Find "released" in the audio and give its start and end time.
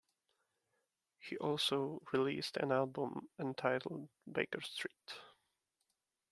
2.11-2.57